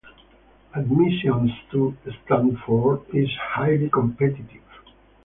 [0.73, 1.95] Admissions to
[2.25, 4.63] Stanford is highly competitive.